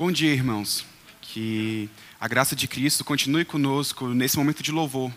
[0.00, 0.86] Bom dia, irmãos.
[1.20, 1.86] Que
[2.18, 5.12] a graça de Cristo continue conosco nesse momento de louvor.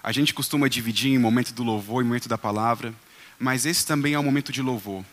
[0.00, 2.94] A gente costuma dividir em momento do louvor e momento da palavra,
[3.40, 5.04] mas esse também é um momento de louvor.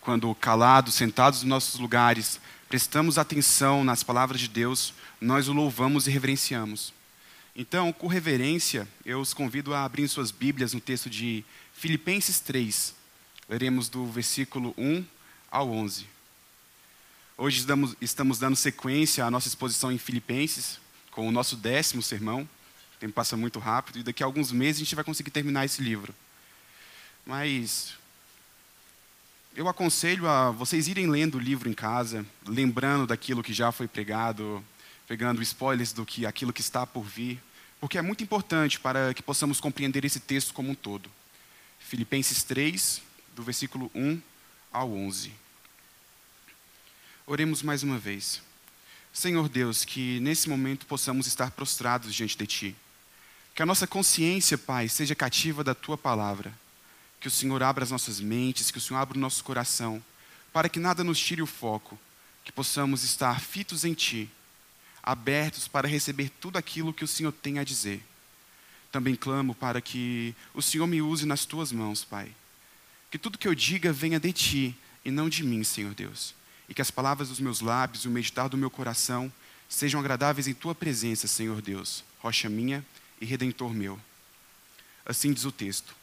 [0.00, 6.08] Quando calados, sentados nos nossos lugares, prestamos atenção nas palavras de Deus, nós o louvamos
[6.08, 6.92] e reverenciamos.
[7.54, 12.92] Então, com reverência, eu os convido a abrir suas Bíblias no texto de Filipenses 3.
[13.48, 15.04] Leremos do versículo 1
[15.48, 16.17] ao 11.
[17.40, 17.64] Hoje
[18.00, 20.78] estamos, dando sequência à nossa exposição em Filipenses,
[21.12, 22.42] com o nosso décimo sermão.
[22.42, 25.64] O tempo passa muito rápido e daqui a alguns meses a gente vai conseguir terminar
[25.64, 26.14] esse livro.
[27.24, 27.94] Mas
[29.54, 33.88] eu aconselho a vocês irem lendo o livro em casa, lembrando daquilo que já foi
[33.88, 34.62] pregado,
[35.06, 37.40] pegando spoilers do que aquilo que está por vir
[37.80, 41.10] porque é muito importante para que possamos compreender esse texto como um todo.
[41.78, 43.00] Filipenses 3,
[43.34, 44.20] do versículo 1
[44.72, 45.32] ao 11.
[47.30, 48.40] Oremos mais uma vez.
[49.12, 52.76] Senhor Deus, que nesse momento possamos estar prostrados diante de Ti.
[53.54, 56.50] Que a nossa consciência, Pai, seja cativa da Tua palavra.
[57.20, 60.02] Que o Senhor abra as nossas mentes, que o Senhor abra o nosso coração,
[60.54, 61.98] para que nada nos tire o foco,
[62.42, 64.30] que possamos estar fitos em Ti
[65.02, 68.02] abertos para receber tudo aquilo que o Senhor tem a dizer.
[68.90, 72.34] Também clamo para que o Senhor me use nas tuas mãos, Pai.
[73.10, 76.37] Que tudo que eu diga venha de ti e não de mim, Senhor Deus.
[76.68, 79.32] E que as palavras dos meus lábios e o meditar do meu coração
[79.68, 82.84] sejam agradáveis em tua presença, Senhor Deus, rocha minha
[83.20, 83.98] e redentor meu.
[85.04, 85.94] Assim diz o texto.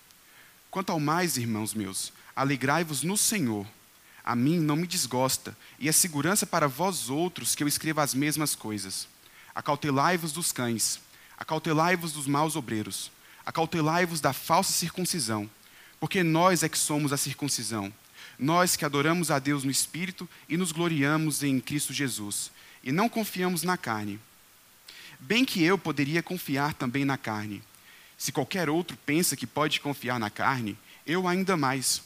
[0.72, 3.66] Quanto ao mais, irmãos meus, alegrai-vos no Senhor
[4.26, 8.16] a mim não me desgosta, e é segurança para vós outros que eu escreva as
[8.16, 9.08] mesmas coisas.
[9.54, 11.00] Acautelai-vos dos cães,
[11.38, 13.12] acautelai-vos dos maus obreiros,
[13.46, 15.48] acautelai-vos da falsa circuncisão,
[16.00, 17.94] porque nós é que somos a circuncisão,
[18.38, 22.52] nós que adoramos a Deus no Espírito e nos gloriamos em Cristo Jesus,
[22.84, 24.20] e não confiamos na carne.
[25.20, 27.64] Bem que eu poderia confiar também na carne.
[28.18, 32.02] Se qualquer outro pensa que pode confiar na carne, eu ainda mais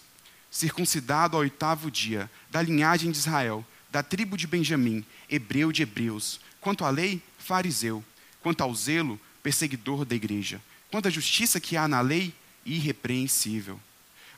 [0.51, 6.39] circuncidado ao oitavo dia, da linhagem de Israel, da tribo de Benjamim, hebreu de hebreus.
[6.59, 8.03] Quanto à lei, fariseu.
[8.41, 10.61] Quanto ao zelo, perseguidor da igreja.
[10.89, 12.33] Quanto à justiça que há na lei,
[12.65, 13.79] irrepreensível.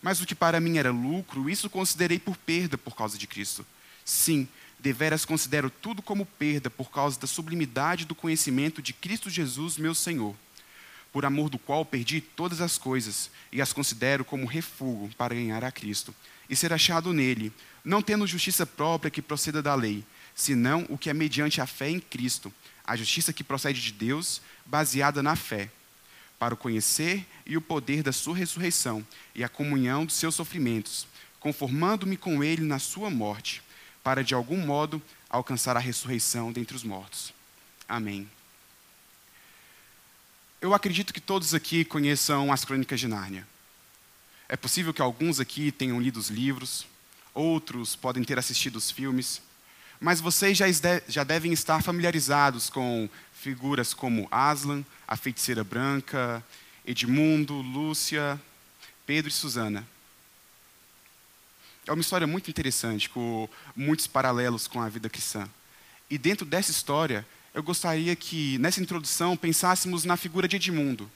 [0.01, 3.65] Mas o que para mim era lucro, isso considerei por perda por causa de Cristo.
[4.03, 4.47] Sim,
[4.79, 9.93] deveras considero tudo como perda por causa da sublimidade do conhecimento de Cristo Jesus, meu
[9.93, 10.35] Senhor
[11.11, 15.63] por amor do qual perdi todas as coisas e as considero como refúgio para ganhar
[15.63, 16.15] a Cristo
[16.49, 17.51] e ser achado nele,
[17.83, 20.03] não tendo justiça própria que proceda da lei,
[20.35, 22.51] senão o que é mediante a fé em Cristo,
[22.85, 25.69] a justiça que procede de Deus, baseada na fé,
[26.41, 31.05] para o conhecer e o poder da sua ressurreição e a comunhão dos seus sofrimentos,
[31.39, 33.61] conformando-me com ele na sua morte,
[34.03, 37.31] para de algum modo alcançar a ressurreição dentre os mortos.
[37.87, 38.27] Amém.
[40.59, 43.47] Eu acredito que todos aqui conheçam as Crônicas de Nárnia.
[44.49, 46.87] É possível que alguns aqui tenham lido os livros,
[47.35, 49.43] outros podem ter assistido os filmes,
[49.99, 50.65] mas vocês já,
[51.07, 53.07] já devem estar familiarizados com
[53.41, 56.43] figuras como Aslan, a feiticeira branca,
[56.85, 58.39] Edmundo, Lúcia,
[59.03, 59.85] Pedro e Susana.
[61.87, 65.49] É uma história muito interessante, com muitos paralelos com a vida cristã.
[66.07, 71.09] E dentro dessa história, eu gostaria que, nessa introdução, pensássemos na figura de Edmundo.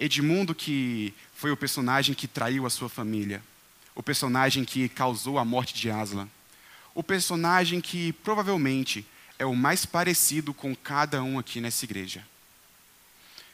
[0.00, 3.40] Edmundo, que foi o personagem que traiu a sua família,
[3.94, 6.28] o personagem que causou a morte de Aslan,
[6.92, 9.06] o personagem que provavelmente
[9.40, 12.22] é o mais parecido com cada um aqui nessa igreja.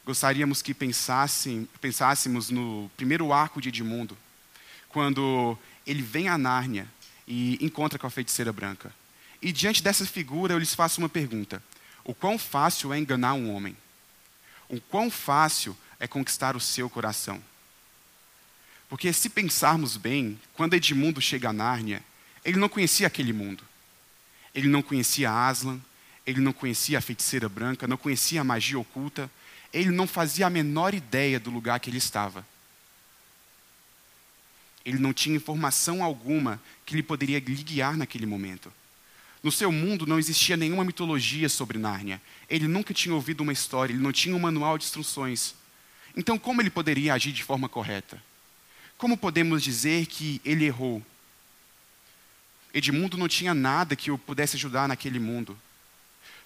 [0.05, 4.19] Gostaríamos que pensassem, pensássemos no primeiro arco de Edmundo,
[4.89, 6.89] quando ele vem a Nárnia
[7.25, 8.93] e encontra com a feiticeira branca.
[9.41, 11.63] E diante dessa figura eu lhes faço uma pergunta:
[12.03, 13.77] o quão fácil é enganar um homem.
[14.69, 17.41] O quão fácil é conquistar o seu coração.
[18.89, 22.03] Porque se pensarmos bem, quando Edmundo chega a Nárnia,
[22.45, 23.63] ele não conhecia aquele mundo.
[24.57, 25.79] Ele não conhecia Aslan,
[26.27, 29.31] ele não conhecia a feiticeira branca, não conhecia a magia oculta,
[29.73, 32.45] ele não fazia a menor ideia do lugar que ele estava.
[34.85, 38.73] Ele não tinha informação alguma que lhe poderia guiar naquele momento.
[39.43, 42.21] No seu mundo não existia nenhuma mitologia sobre Nárnia.
[42.49, 45.55] Ele nunca tinha ouvido uma história, ele não tinha um manual de instruções.
[46.17, 48.23] Então, como ele poderia agir de forma correta?
[48.97, 51.03] Como podemos dizer que ele errou?
[52.77, 55.59] Edmundo não tinha nada que o pudesse ajudar naquele mundo.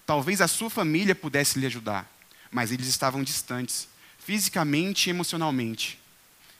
[0.07, 2.09] Talvez a sua família pudesse lhe ajudar,
[2.53, 5.99] mas eles estavam distantes, fisicamente e emocionalmente.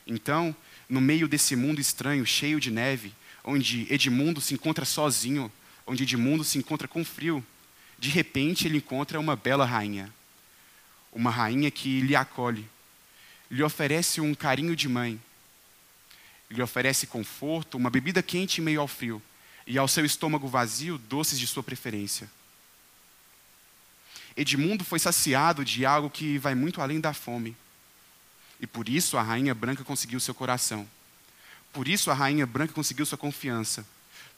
[0.05, 0.53] Então,
[0.89, 3.13] no meio desse mundo estranho, cheio de neve,
[3.45, 5.49] onde Edmundo se encontra sozinho,
[5.87, 7.41] onde Edmundo se encontra com frio,
[7.97, 10.13] de repente ele encontra uma bela rainha.
[11.13, 12.67] Uma rainha que lhe acolhe,
[13.49, 15.17] lhe oferece um carinho de mãe,
[16.49, 19.21] lhe oferece conforto, uma bebida quente em meio ao frio,
[19.71, 22.29] e ao seu estômago vazio, doces de sua preferência.
[24.35, 27.55] Edmundo foi saciado de algo que vai muito além da fome.
[28.59, 30.85] E por isso a rainha branca conseguiu seu coração.
[31.71, 33.87] Por isso a rainha branca conseguiu sua confiança.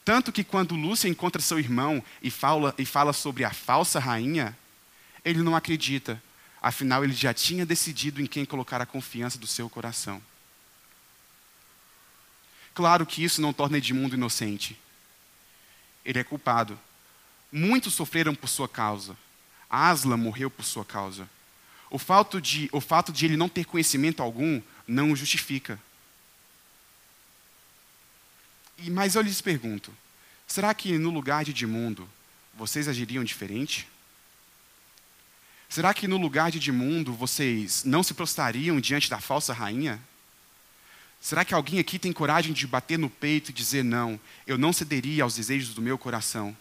[0.04, 4.56] Tanto que quando Lúcia encontra seu irmão e fala, e fala sobre a falsa rainha,
[5.24, 6.22] ele não acredita.
[6.62, 10.22] Afinal, ele já tinha decidido em quem colocar a confiança do seu coração.
[12.72, 14.78] Claro que isso não torna Edmundo inocente.
[16.04, 16.78] Ele é culpado.
[17.50, 19.16] Muitos sofreram por sua causa.
[19.68, 21.28] Asla morreu por sua causa.
[21.90, 25.80] O fato, de, o fato de ele não ter conhecimento algum não o justifica.
[28.78, 29.94] E, mas eu lhes pergunto:
[30.46, 32.08] será que no lugar de Edmundo
[32.54, 33.88] vocês agiriam diferente?
[35.68, 40.00] Será que no lugar de Edmundo vocês não se prostrariam diante da falsa rainha?
[41.24, 44.74] Será que alguém aqui tem coragem de bater no peito e dizer não, eu não
[44.74, 46.54] cederia aos desejos do meu coração?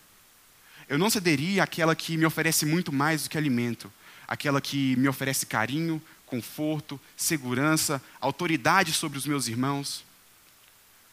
[0.88, 3.92] Eu não cederia àquela que me oferece muito mais do que alimento,
[4.26, 10.06] aquela que me oferece carinho, conforto, segurança, autoridade sobre os meus irmãos?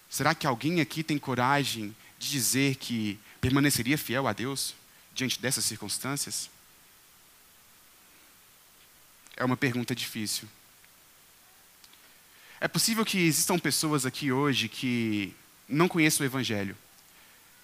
[0.09, 4.77] Será que alguém aqui tem coragem de dizer que permaneceria fiel a Deus
[5.13, 6.49] diante dessas circunstâncias?
[9.37, 10.49] É uma pergunta difícil.
[12.63, 15.35] É possível que existam pessoas aqui hoje que
[15.67, 16.77] não conheçam o Evangelho.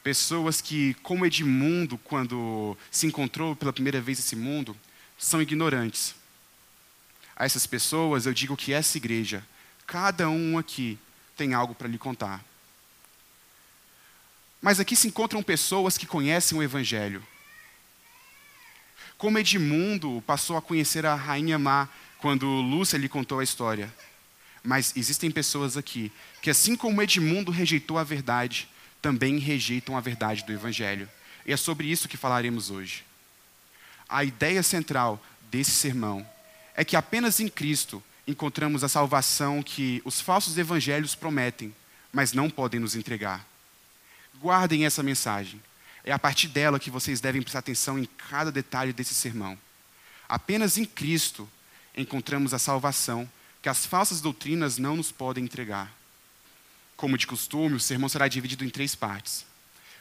[0.02, 4.75] Pessoas que, como Edmundo, quando se encontrou pela primeira vez nesse mundo,
[5.19, 6.14] são ignorantes.
[7.37, 9.44] A essas pessoas eu digo que essa igreja,
[9.87, 10.99] cada um aqui,
[11.37, 12.42] tem algo para lhe contar.
[14.62, 17.22] Mas aqui se encontram pessoas que conhecem o Evangelho.
[19.19, 23.92] Como Edmundo passou a conhecer a rainha má quando Lúcia lhe contou a história.
[24.66, 26.10] Mas existem pessoas aqui
[26.42, 28.68] que, assim como Edmundo rejeitou a verdade,
[29.00, 31.08] também rejeitam a verdade do Evangelho.
[31.46, 33.04] E é sobre isso que falaremos hoje.
[34.08, 36.28] A ideia central desse sermão
[36.74, 41.72] é que apenas em Cristo encontramos a salvação que os falsos evangelhos prometem,
[42.12, 43.46] mas não podem nos entregar.
[44.40, 45.62] Guardem essa mensagem.
[46.02, 49.56] É a partir dela que vocês devem prestar atenção em cada detalhe desse sermão.
[50.28, 51.48] Apenas em Cristo
[51.96, 53.30] encontramos a salvação
[53.66, 55.92] que as falsas doutrinas não nos podem entregar.
[56.96, 59.44] Como de costume, o sermão será dividido em três partes.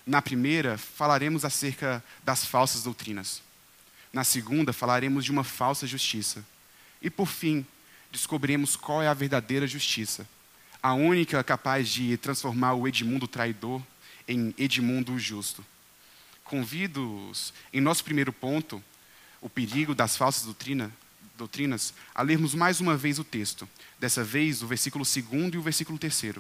[0.06, 3.41] Na primeira, falaremos acerca das falsas doutrinas.
[4.13, 6.45] Na segunda, falaremos de uma falsa justiça.
[7.01, 7.65] E por fim,
[8.12, 10.29] descobriremos qual é a verdadeira justiça,
[10.79, 13.81] a única capaz de transformar o Edmundo traidor
[14.27, 15.65] em Edmundo justo.
[16.44, 18.83] Convido-os, em nosso primeiro ponto,
[19.41, 20.94] o perigo das falsas doutrina,
[21.38, 23.68] doutrinas, a lermos mais uma vez o texto,
[24.00, 26.36] dessa vez o versículo 2 e o versículo 3.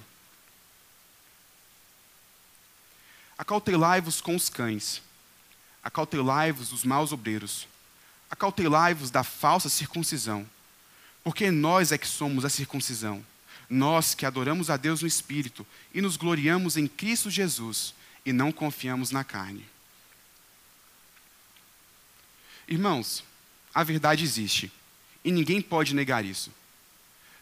[3.37, 5.01] Acautelai-vos com os cães,
[5.83, 7.67] acautelai-vos dos maus obreiros,
[8.29, 10.49] acautelai-vos da falsa circuncisão,
[11.23, 13.25] porque nós é que somos a circuncisão,
[13.69, 17.93] nós que adoramos a Deus no Espírito e nos gloriamos em Cristo Jesus
[18.25, 19.65] e não confiamos na carne.
[22.67, 23.23] Irmãos,
[23.73, 24.71] a verdade existe
[25.25, 26.51] e ninguém pode negar isso.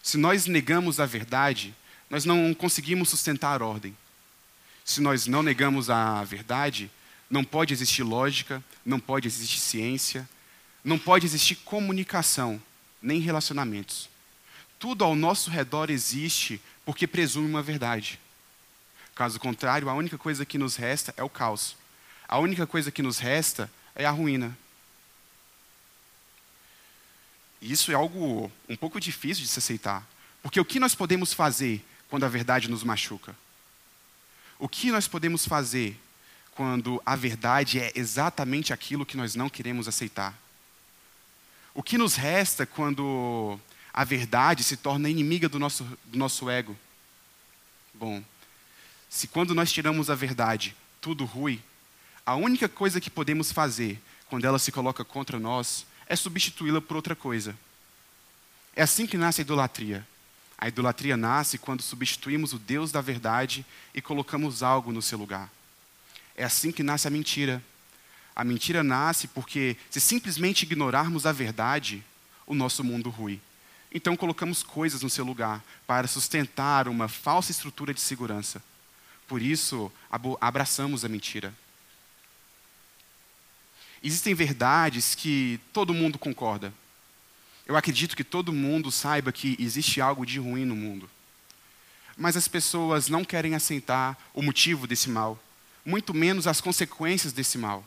[0.02, 1.76] Se nós negamos a verdade,
[2.10, 3.96] nós não conseguimos sustentar a ordem.
[4.86, 6.90] Se nós não negamos a verdade,
[7.30, 10.28] não pode existir lógica, não pode existir ciência,
[10.84, 12.62] não pode existir comunicação,
[13.02, 14.10] nem relacionamentos.
[14.80, 18.20] Tudo ao nosso redor existe porque presume uma verdade.
[19.14, 21.76] Caso contrário, a única coisa que nos resta é o caos.
[22.28, 24.58] A única coisa que nos resta é a ruína.
[27.64, 30.06] E isso é algo um pouco difícil de se aceitar.
[30.42, 33.34] Porque o que nós podemos fazer quando a verdade nos machuca?
[34.60, 35.98] O que nós podemos fazer
[36.52, 40.38] quando a verdade é exatamente aquilo que nós não queremos aceitar?
[41.74, 43.58] O que nos resta quando
[43.94, 46.78] a verdade se torna inimiga do nosso, do nosso ego?
[47.94, 48.22] Bom,
[49.10, 51.62] se quando nós tiramos a verdade, tudo rui,
[52.26, 56.96] a única coisa que podemos fazer quando ela se coloca contra nós é substituí-la por
[56.96, 57.58] outra coisa.
[58.76, 60.08] É assim que nasce a idolatria.
[60.56, 63.66] A idolatria nasce quando substituímos o Deus da verdade
[63.96, 65.52] e colocamos algo no seu lugar.
[66.38, 67.64] É assim que nasce a mentira.
[68.36, 72.04] A mentira nasce porque, se simplesmente ignorarmos a verdade,
[72.46, 73.42] o nosso mundo rui.
[73.92, 78.62] Então colocamos coisas no seu lugar para sustentar uma falsa estrutura de segurança.
[79.28, 79.92] Por isso,
[80.40, 81.52] abraçamos a mentira.
[84.04, 86.74] Existem verdades que todo mundo concorda.
[87.66, 91.10] Eu acredito que todo mundo saiba que existe algo de ruim no mundo.
[92.18, 95.42] Mas as pessoas não querem aceitar o motivo desse mal,
[95.86, 97.84] muito menos as consequências desse mal.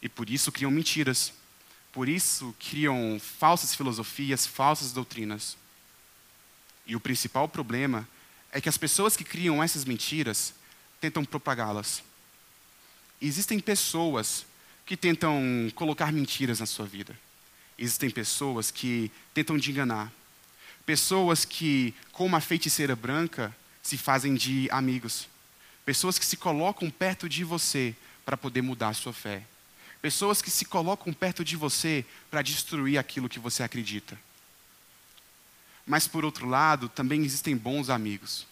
[0.00, 1.32] E por isso criam mentiras.
[1.92, 5.56] Por isso criam falsas filosofias, falsas doutrinas.
[6.86, 8.08] E o principal problema
[8.50, 10.54] é que as pessoas que criam essas mentiras
[11.00, 12.02] tentam propagá-las.
[13.20, 14.46] Existem pessoas
[14.88, 17.14] que tentam colocar mentiras na sua vida.
[17.78, 20.10] Existem pessoas que tentam te enganar.
[20.86, 25.28] Pessoas que, com uma feiticeira branca, se fazem de amigos.
[25.84, 29.42] Pessoas que se colocam perto de você para poder mudar a sua fé.
[30.00, 34.18] Pessoas que se colocam perto de você para destruir aquilo que você acredita.
[35.86, 38.46] Mas, por outro lado, também existem bons amigos.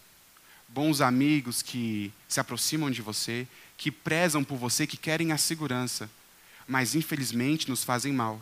[0.69, 6.11] Bons amigos que se aproximam de você, que prezam por você, que querem a segurança,
[6.67, 8.41] mas infelizmente nos fazem mal.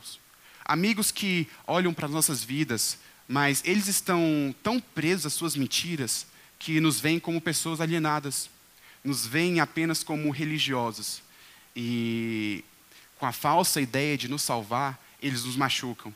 [0.64, 6.26] Amigos que olham para nossas vidas, mas eles estão tão presos às suas mentiras
[6.58, 8.48] que nos veem como pessoas alienadas,
[9.02, 11.22] nos veem apenas como religiosos.
[11.76, 12.64] E
[13.18, 16.14] com a falsa ideia de nos salvar, eles nos machucam.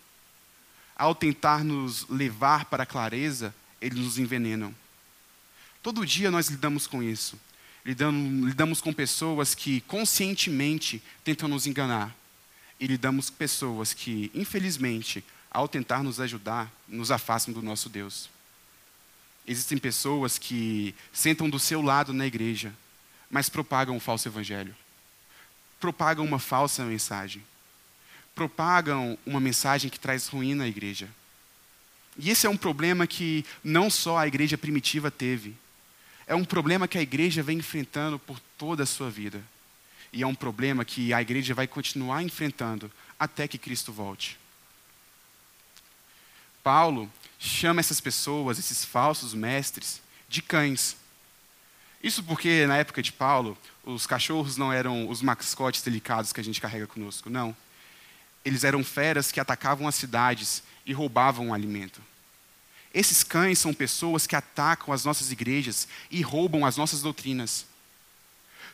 [0.96, 4.74] Ao tentar nos levar para a clareza, eles nos envenenam.
[5.82, 7.38] Todo dia nós lidamos com isso
[7.88, 12.14] lidamos, lidamos com pessoas que conscientemente tentam nos enganar.
[12.78, 18.28] E lidamos com pessoas que, infelizmente, ao tentar nos ajudar, nos afastam do nosso Deus.
[19.46, 22.74] Existem pessoas que sentam do seu lado na igreja,
[23.30, 24.76] mas propagam um falso evangelho.
[25.80, 27.42] Propagam uma falsa mensagem.
[28.34, 31.08] Propagam uma mensagem que traz ruína à igreja.
[32.18, 35.56] E esse é um problema que não só a igreja primitiva teve,
[36.28, 39.42] é um problema que a igreja vem enfrentando por toda a sua vida.
[40.12, 44.38] E é um problema que a igreja vai continuar enfrentando até que Cristo volte.
[46.62, 50.98] Paulo chama essas pessoas, esses falsos mestres, de cães.
[52.02, 56.44] Isso porque, na época de Paulo, os cachorros não eram os mascotes delicados que a
[56.44, 57.56] gente carrega conosco, não.
[58.44, 62.02] Eles eram feras que atacavam as cidades e roubavam o alimento.
[62.92, 67.66] Esses cães são pessoas que atacam as nossas igrejas e roubam as nossas doutrinas.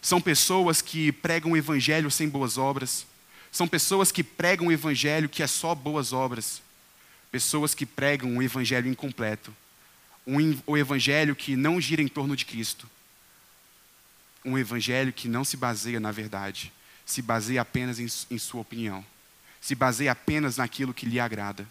[0.01, 3.07] São pessoas que pregam o evangelho sem boas obras.
[3.51, 6.63] São pessoas que pregam o evangelho que é só boas obras.
[7.31, 9.55] Pessoas que pregam o evangelho incompleto.
[10.27, 12.89] Um, o evangelho que não gira em torno de Cristo.
[14.45, 16.71] Um evangelho que não se baseia na verdade,
[17.05, 19.05] se baseia apenas em, em sua opinião,
[19.61, 21.67] se baseia apenas naquilo que lhe agrada.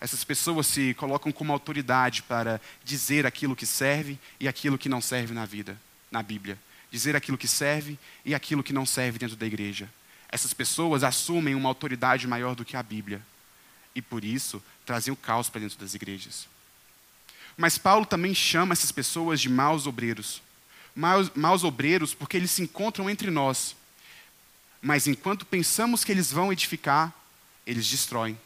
[0.00, 5.00] Essas pessoas se colocam como autoridade para dizer aquilo que serve e aquilo que não
[5.00, 5.76] serve na vida,
[6.10, 6.58] na Bíblia.
[6.90, 9.88] Dizer aquilo que serve e aquilo que não serve dentro da igreja.
[10.30, 13.20] Essas pessoas assumem uma autoridade maior do que a Bíblia.
[13.94, 16.46] E por isso trazem o caos para dentro das igrejas.
[17.56, 20.40] Mas Paulo também chama essas pessoas de maus obreiros.
[20.94, 23.74] Maus, maus obreiros porque eles se encontram entre nós.
[24.80, 27.12] Mas enquanto pensamos que eles vão edificar,
[27.66, 28.38] eles destroem.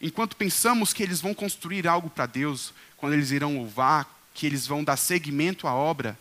[0.00, 4.66] Enquanto pensamos que eles vão construir algo para Deus, quando eles irão louvar, que eles
[4.66, 6.18] vão dar seguimento à obra,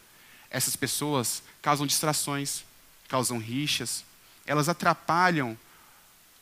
[0.50, 2.64] essas pessoas causam distrações,
[3.08, 4.06] causam rixas,
[4.46, 5.58] elas atrapalham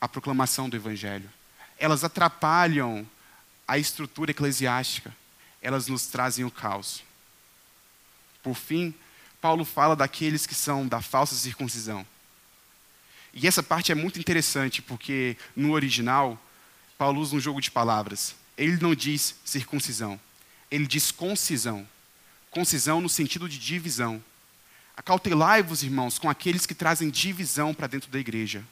[0.00, 1.28] a proclamação do Evangelho,
[1.78, 3.06] elas atrapalham
[3.66, 5.14] a estrutura eclesiástica,
[5.60, 7.02] elas nos trazem o caos.
[8.42, 8.94] Por fim,
[9.40, 12.06] Paulo fala daqueles que são da falsa circuncisão.
[13.32, 16.38] E essa parte é muito interessante, porque no original,
[17.04, 18.34] Paulo usa um jogo de palavras.
[18.56, 20.18] Ele não diz circuncisão,
[20.70, 21.86] ele diz concisão.
[22.50, 24.24] Concisão no sentido de divisão.
[24.96, 28.64] Acautelai-vos, irmãos, com aqueles que trazem divisão para dentro da igreja.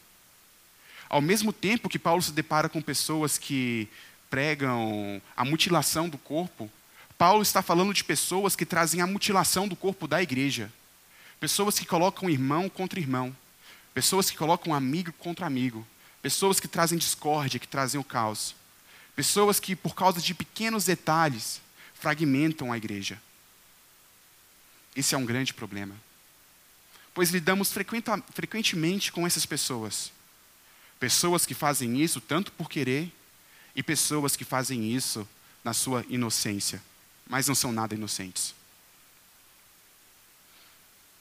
[1.11, 3.87] Ao mesmo tempo que Paulo se depara com pessoas que
[4.31, 6.71] pregam a mutilação do corpo,
[7.19, 10.73] Paulo está falando de pessoas que trazem a mutilação do corpo da igreja.
[11.39, 13.37] Pessoas que colocam irmão contra irmão.
[13.93, 15.87] Pessoas que colocam amigo contra amigo.
[16.23, 18.55] Pessoas que trazem discórdia, que trazem o caos.
[19.15, 21.61] Pessoas que, por causa de pequenos detalhes,
[21.95, 23.21] fragmentam a igreja.
[24.97, 25.95] Esse é um grande problema.
[27.13, 30.13] Pois lidamos frequentemente com essas pessoas.
[30.99, 33.13] Pessoas que fazem isso tanto por querer,
[33.75, 35.27] e pessoas que fazem isso
[35.65, 36.83] na sua inocência,
[37.27, 38.55] mas não são nada inocentes.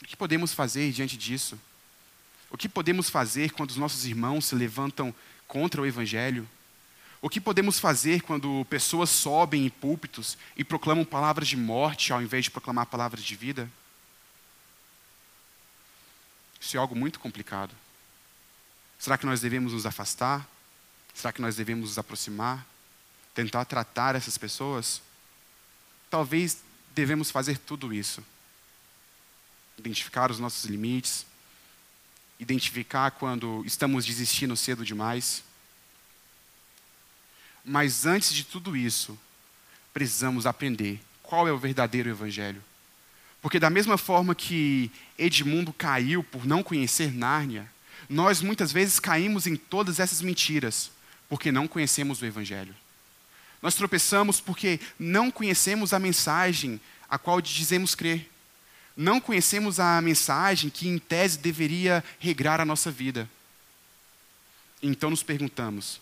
[0.02, 1.58] O que podemos fazer diante disso?
[2.52, 5.16] O que podemos fazer quando os nossos irmãos se levantam
[5.48, 6.48] contra o Evangelho?
[7.22, 12.22] O que podemos fazer quando pessoas sobem em púlpitos e proclamam palavras de morte ao
[12.22, 13.72] invés de proclamar palavras de vida?
[16.60, 17.74] Isso é algo muito complicado.
[19.00, 20.48] Será que nós devemos nos afastar?
[21.14, 22.66] Será que nós devemos nos aproximar?
[23.34, 25.02] Tentar tratar essas pessoas?
[26.10, 26.58] Talvez
[26.94, 28.24] devemos fazer tudo isso.
[29.78, 31.26] Identificar os nossos limites,
[32.42, 35.44] identificar quando estamos desistindo cedo demais.
[37.64, 39.18] Mas antes de tudo isso,
[39.94, 42.62] precisamos aprender qual é o verdadeiro evangelho.
[43.42, 47.70] Porque, da mesma forma que Edmundo caiu por não conhecer Nárnia,
[48.10, 50.92] nós muitas vezes caímos em todas essas mentiras,
[51.30, 52.76] porque não conhecemos o Evangelho.
[53.62, 58.31] Nós tropeçamos porque não conhecemos a mensagem a qual dizemos crer.
[59.02, 63.28] Não conhecemos a mensagem que, em tese, deveria regrar a nossa vida.
[64.80, 66.00] Então nos perguntamos: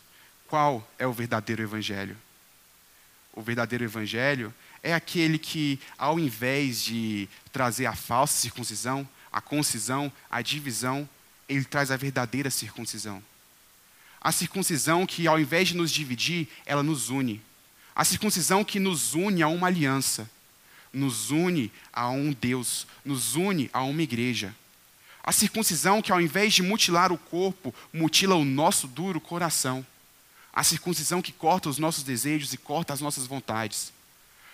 [0.50, 2.18] qual é o verdadeiro Evangelho?
[3.32, 4.54] O verdadeiro Evangelho
[4.84, 11.08] é aquele que, ao invés de trazer a falsa circuncisão, a concisão, a divisão,
[11.48, 13.24] ele traz a verdadeira circuncisão.
[14.20, 17.42] A circuncisão que, ao invés de nos dividir, ela nos une.
[17.96, 20.30] A circuncisão que nos une a uma aliança,
[20.94, 24.56] nos une a um Deus, nos une a uma igreja.
[25.24, 29.86] A circuncisão que, ao invés de mutilar o corpo, mutila o nosso duro coração.
[30.52, 33.94] A circuncisão que corta os nossos desejos e corta as nossas vontades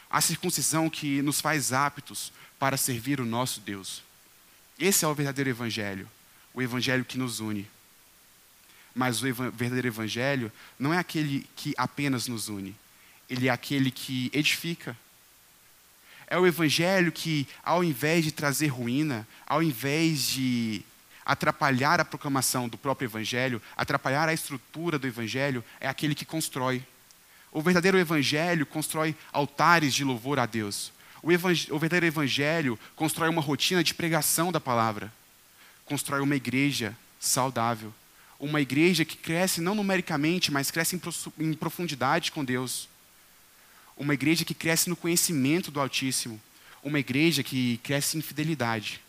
[0.09, 4.01] a circuncisão que nos faz aptos para servir o nosso Deus.
[4.79, 6.09] Esse é o verdadeiro evangelho,
[6.53, 7.67] o evangelho que nos une.
[8.93, 10.49] Mas o verdadeiro evangelho
[10.79, 12.73] não é aquele que apenas nos une,
[13.29, 14.97] ele é aquele que edifica.
[16.27, 20.83] É o evangelho que, ao invés de trazer ruína, ao invés de
[21.25, 26.83] atrapalhar a proclamação do próprio evangelho, atrapalhar a estrutura do evangelho, é aquele que constrói.
[27.51, 30.91] O verdadeiro evangelho constrói altares de louvor a Deus.
[31.23, 35.11] O, o, verdadeiro evangelho constrói uma rotina de pregação da palavra.
[35.85, 37.91] Constrói uma igreja saudável.
[38.39, 41.01] Uma igreja que cresce não numericamente, mas cresce em,
[41.39, 42.87] em profundidade com Deus.
[43.97, 46.41] Uma igreja que cresce no conhecimento do Altíssimo.
[46.83, 49.01] Uma igreja que cresce em fidelidade.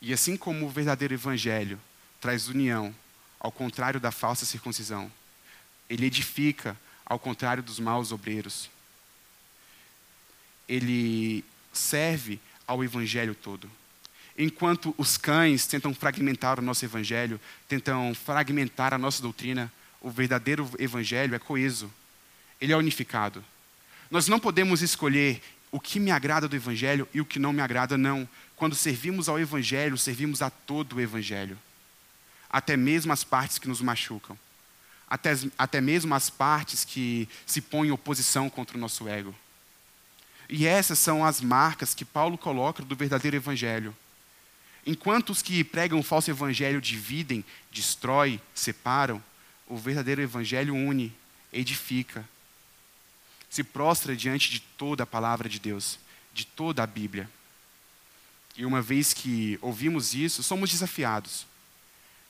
[0.00, 1.80] E assim como o verdadeiro evangelho
[2.20, 2.94] traz união,
[3.40, 5.10] ao contrário da falsa circuncisão,
[5.88, 8.68] ele edifica, ao contrário dos maus obreiros.
[10.68, 13.70] Ele serve ao evangelho todo.
[14.36, 20.68] Enquanto os cães tentam fragmentar o nosso evangelho, tentam fragmentar a nossa doutrina, o verdadeiro
[20.78, 21.90] evangelho é coeso.
[22.60, 23.44] Ele é unificado.
[24.10, 27.60] Nós não podemos escolher o que me agrada do evangelho e o que não me
[27.60, 28.28] agrada, não.
[28.54, 31.58] Quando servimos ao evangelho, servimos a todo o evangelho.
[32.48, 34.38] Até mesmo as partes que nos machucam
[35.08, 39.34] até, até mesmo as partes que se põem em oposição contra o nosso ego.
[40.48, 43.96] E essas são as marcas que Paulo coloca do verdadeiro evangelho.
[44.84, 49.22] Enquanto os que pregam o falso evangelho dividem, destrói, separam,
[49.66, 51.12] o verdadeiro evangelho une,
[51.52, 52.24] edifica,
[53.50, 55.98] se prostra diante de toda a palavra de Deus,
[56.32, 57.28] de toda a Bíblia.
[58.56, 61.46] E uma vez que ouvimos isso, somos desafiados.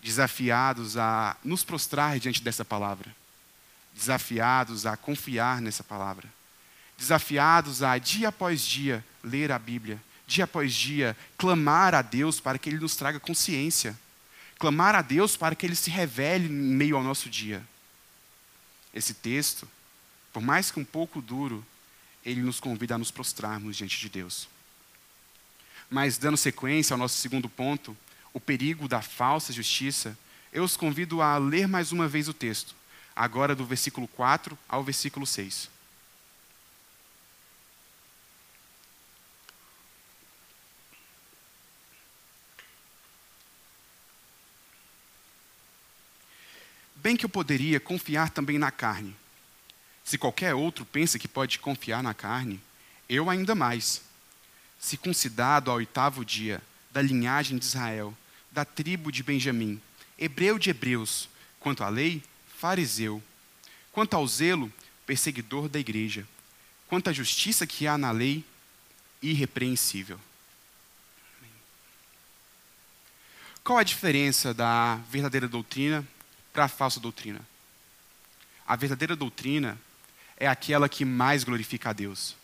[0.02, 3.14] Desafiados a nos prostrar diante dessa palavra,
[3.94, 6.28] desafiados a confiar nessa palavra,
[6.96, 12.58] desafiados a, dia após dia, ler a Bíblia, dia após dia, clamar a Deus para
[12.58, 13.96] que Ele nos traga consciência,
[14.58, 17.66] clamar a Deus para que Ele se revele em meio ao nosso dia.
[18.92, 19.68] Esse texto,
[20.36, 21.64] por mais que um pouco duro,
[22.22, 24.46] ele nos convida a nos prostrarmos diante de Deus.
[25.88, 27.96] Mas, dando sequência ao nosso segundo ponto,
[28.34, 30.14] o perigo da falsa justiça,
[30.52, 32.74] eu os convido a ler mais uma vez o texto,
[33.14, 35.70] agora do versículo 4 ao versículo 6.
[46.96, 49.16] Bem que eu poderia confiar também na carne.
[50.06, 52.60] Se qualquer outro pensa que pode confiar na carne,
[53.08, 54.02] eu ainda mais.
[54.78, 58.16] Circuncidado ao oitavo dia, da linhagem de Israel,
[58.52, 59.82] da tribo de Benjamim,
[60.16, 62.22] hebreu de hebreus, quanto à lei,
[62.56, 63.20] fariseu,
[63.90, 64.72] quanto ao zelo,
[65.04, 66.24] perseguidor da igreja,
[66.86, 68.44] quanto à justiça que há na lei,
[69.20, 70.20] irrepreensível.
[73.64, 76.06] Qual a diferença da verdadeira doutrina
[76.52, 77.40] para a falsa doutrina?
[78.64, 79.76] A verdadeira doutrina
[80.36, 82.36] é aquela que mais glorifica a Deus.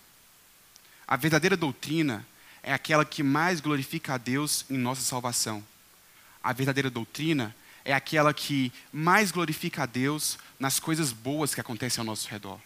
[1.07, 2.26] A verdadeira doutrina
[2.62, 5.64] é aquela que mais glorifica a Deus em nossa salvação
[6.42, 12.00] a verdadeira doutrina é aquela que mais glorifica a Deus nas coisas boas que acontecem
[12.00, 12.59] ao nosso redor.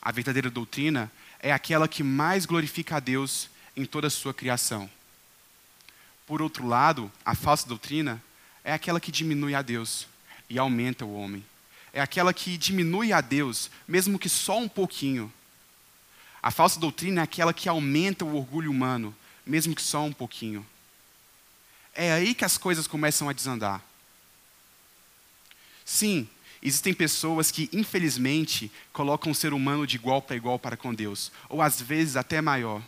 [0.00, 4.90] A verdadeira doutrina é aquela que mais glorifica a Deus em toda a sua criação.
[6.26, 8.22] Por outro lado, a falsa doutrina
[8.64, 10.06] é aquela que diminui a Deus
[10.50, 11.44] e aumenta o homem.
[11.92, 15.32] É aquela que diminui a Deus, mesmo que só um pouquinho.
[16.42, 19.14] A falsa doutrina é aquela que aumenta o orgulho humano,
[19.46, 20.66] mesmo que só um pouquinho.
[21.94, 23.82] É aí que as coisas começam a desandar.
[25.84, 26.26] Sim,
[26.62, 31.30] existem pessoas que, infelizmente, colocam o ser humano de igual para igual para com Deus,
[31.48, 32.82] ou às vezes até maior.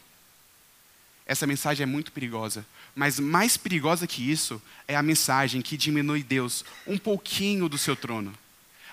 [1.27, 6.23] Essa mensagem é muito perigosa, mas mais perigosa que isso é a mensagem que diminui
[6.23, 8.37] Deus um pouquinho do seu trono.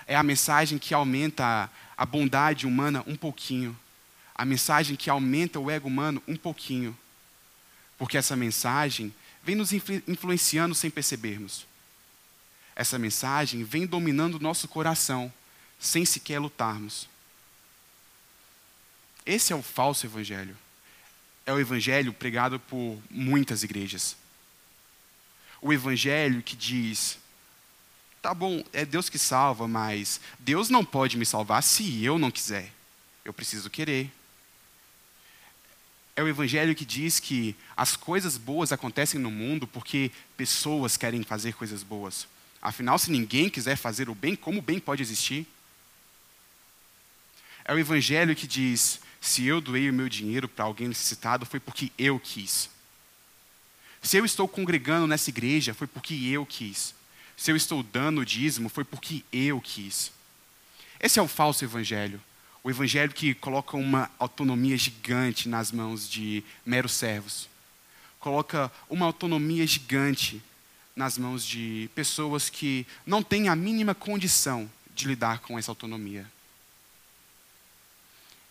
[0.06, 3.78] É a mensagem que aumenta a bondade humana um pouquinho.
[4.34, 6.96] A mensagem que aumenta o ego humano um pouquinho.
[7.98, 11.66] Porque essa mensagem vem nos influenciando sem percebermos.
[12.74, 15.32] Essa mensagem vem dominando o nosso coração,
[15.78, 17.08] sem sequer lutarmos.
[19.26, 20.56] Esse é o falso evangelho.
[21.44, 24.16] É o evangelho pregado por muitas igrejas.
[25.60, 27.18] O evangelho que diz:
[28.22, 32.30] tá bom, é Deus que salva, mas Deus não pode me salvar se eu não
[32.30, 32.72] quiser.
[33.24, 34.10] Eu preciso querer.
[36.14, 41.24] É o evangelho que diz que as coisas boas acontecem no mundo porque pessoas querem
[41.24, 42.28] fazer coisas boas.
[42.60, 45.46] Afinal, se ninguém quiser fazer o bem, como o bem pode existir?
[47.64, 51.58] É o evangelho que diz: se eu doei o meu dinheiro para alguém necessitado, foi
[51.58, 52.70] porque eu quis.
[54.00, 56.94] Se eu estou congregando nessa igreja, foi porque eu quis.
[57.42, 60.12] Se eu estou dando o dízimo, foi porque eu quis.
[61.00, 62.22] Esse é o falso evangelho.
[62.62, 67.48] O evangelho que coloca uma autonomia gigante nas mãos de meros servos.
[68.20, 70.40] Coloca uma autonomia gigante
[70.94, 76.30] nas mãos de pessoas que não têm a mínima condição de lidar com essa autonomia.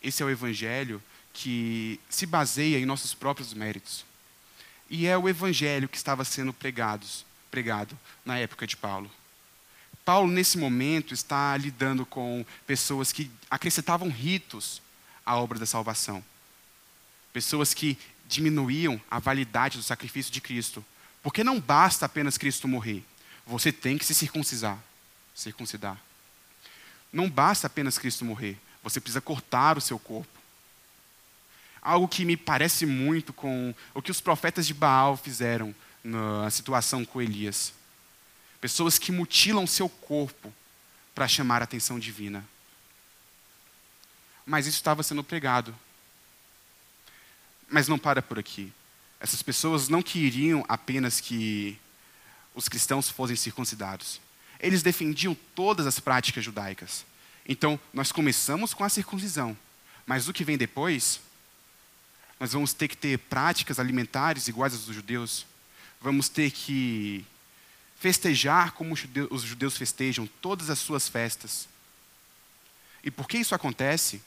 [0.03, 1.01] Esse é o evangelho
[1.31, 4.03] que se baseia em nossos próprios méritos.
[4.89, 7.07] E é o evangelho que estava sendo pregado,
[7.51, 9.11] pregado na época de Paulo.
[10.03, 14.81] Paulo, nesse momento, está lidando com pessoas que acrescentavam ritos
[15.23, 16.23] à obra da salvação.
[17.31, 20.83] Pessoas que diminuíam a validade do sacrifício de Cristo.
[21.21, 23.03] Porque não basta apenas Cristo morrer.
[23.45, 24.79] Você tem que se circuncisar.
[25.35, 26.01] Circuncidar.
[27.13, 28.57] Não basta apenas Cristo morrer.
[28.81, 30.39] Você precisa cortar o seu corpo.
[31.81, 37.05] Algo que me parece muito com o que os profetas de Baal fizeram na situação
[37.05, 37.73] com Elias.
[38.59, 40.53] Pessoas que mutilam seu corpo
[41.13, 42.45] para chamar a atenção divina.
[44.45, 45.75] Mas isso estava sendo pregado.
[47.69, 48.71] Mas não para por aqui.
[49.19, 51.77] Essas pessoas não queriam apenas que
[52.53, 54.19] os cristãos fossem circuncidados.
[54.59, 57.05] Eles defendiam todas as práticas judaicas.
[57.47, 59.57] Então, nós começamos com a circuncisão.
[60.05, 61.19] Mas o que vem depois,
[62.39, 65.45] nós vamos ter que ter práticas alimentares iguais às dos judeus.
[66.01, 67.25] Vamos ter que
[67.99, 71.69] festejar como os judeus festejam todas as suas festas.
[73.03, 74.21] E por que isso acontece?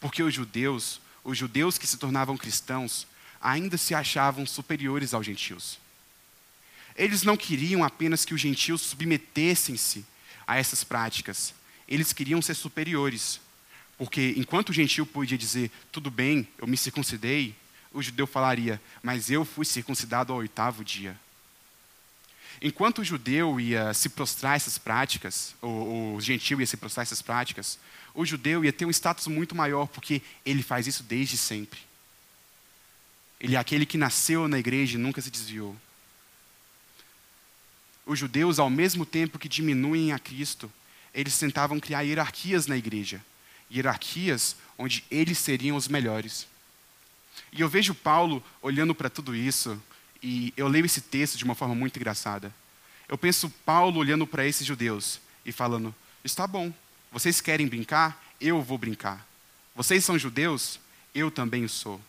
[0.00, 3.06] Porque os judeus, os judeus que se tornavam cristãos,
[3.40, 5.78] ainda se achavam superiores aos gentios.
[6.96, 10.04] Eles não queriam apenas que os gentios submetessem-se
[10.46, 11.54] a essas práticas,
[11.86, 13.40] eles queriam ser superiores.
[13.98, 17.54] Porque enquanto o gentio podia dizer, tudo bem, eu me circuncidei,
[17.96, 21.18] o judeu falaria, mas eu fui circuncidado ao oitavo dia.
[22.60, 27.20] Enquanto o judeu ia se prostrar essas práticas, ou o gentil ia se prostrar essas
[27.20, 27.78] práticas,
[28.14, 31.80] o judeu ia ter um status muito maior, porque ele faz isso desde sempre.
[33.38, 35.76] Ele é aquele que nasceu na igreja e nunca se desviou.
[38.06, 40.72] Os judeus, ao mesmo tempo que diminuem a Cristo,
[41.12, 43.20] eles tentavam criar hierarquias na igreja
[43.70, 46.46] hierarquias onde eles seriam os melhores.
[47.52, 49.80] E eu vejo Paulo olhando para tudo isso,
[50.22, 52.52] e eu leio esse texto de uma forma muito engraçada.
[53.08, 55.94] Eu penso Paulo olhando para esses judeus e falando:
[56.24, 56.72] está bom,
[57.12, 58.22] vocês querem brincar?
[58.40, 59.26] Eu vou brincar.
[59.74, 60.80] Vocês são judeus?
[61.14, 62.00] Eu também sou.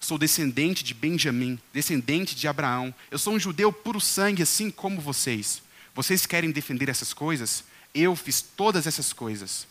[0.00, 2.92] Sou descendente de Benjamim, descendente de Abraão.
[3.10, 5.62] Eu sou um judeu puro sangue, assim como vocês.
[5.94, 7.64] Vocês querem defender essas coisas?
[7.94, 9.66] Eu fiz todas essas coisas.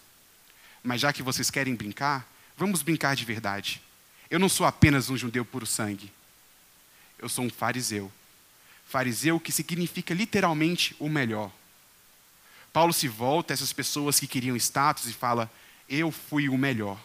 [0.81, 2.25] Mas já que vocês querem brincar,
[2.61, 3.81] vamos brincar de verdade.
[4.29, 6.11] Eu não sou apenas um judeu puro sangue.
[7.17, 8.11] Eu sou um fariseu.
[8.85, 11.51] Fariseu que significa literalmente o melhor.
[12.71, 15.51] Paulo se volta a essas pessoas que queriam status e fala:
[15.89, 16.99] Eu fui o melhor.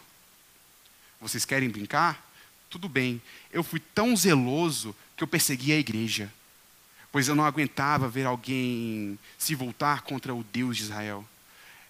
[1.19, 2.23] Vocês querem brincar?
[2.69, 3.19] Tudo bem.
[3.51, 6.31] Eu fui tão zeloso que eu persegui a igreja,
[7.11, 11.27] pois eu não aguentava ver alguém se voltar contra o Deus de Israel.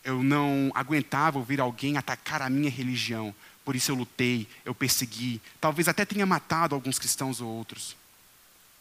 [0.04, 3.36] Eu não aguentava ouvir alguém atacar a minha religião,
[3.68, 7.98] por isso eu lutei, eu persegui, talvez até tenha matado alguns cristãos ou outros.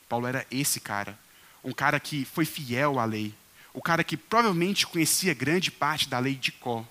[0.08, 1.18] Paulo era esse cara.
[1.64, 3.34] um cara que foi fiel à lei,
[3.74, 6.86] o cara que provavelmente conhecia grande parte da lei de Có.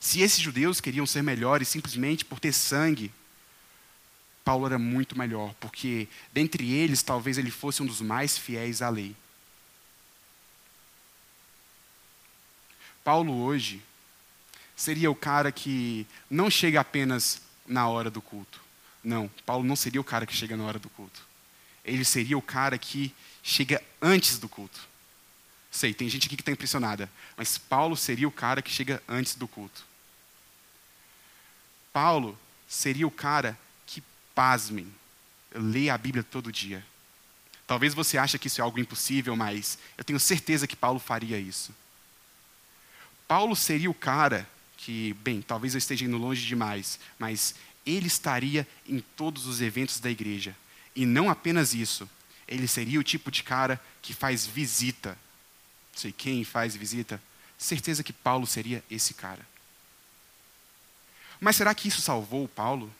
[0.00, 3.12] Se esses judeus queriam ser melhores simplesmente por ter sangue,
[4.42, 8.88] Paulo era muito melhor, porque dentre eles talvez ele fosse um dos mais fiéis à
[8.88, 9.14] lei.
[13.04, 13.82] Paulo hoje
[14.80, 18.58] seria o cara que não chega apenas na hora do culto.
[19.04, 21.20] Não, Paulo não seria o cara que chega na hora do culto.
[21.84, 24.80] Ele seria o cara que chega antes do culto.
[25.70, 29.34] Sei, tem gente aqui que está impressionada, mas Paulo seria o cara que chega antes
[29.34, 29.84] do culto.
[31.92, 34.02] Paulo seria o cara que,
[34.34, 34.90] pasmem,
[35.52, 36.82] lê a Bíblia todo dia.
[37.66, 41.38] Talvez você ache que isso é algo impossível, mas eu tenho certeza que Paulo faria
[41.38, 41.74] isso.
[43.28, 44.48] Paulo seria o cara
[44.80, 50.00] que, bem, talvez eu esteja indo longe demais, mas ele estaria em todos os eventos
[50.00, 50.56] da igreja.
[50.96, 52.08] E não apenas isso,
[52.48, 55.10] ele seria o tipo de cara que faz visita.
[55.92, 57.22] Não sei quem faz visita.
[57.58, 59.46] Certeza que Paulo seria esse cara.
[61.38, 62.90] Mas será que isso salvou Paulo?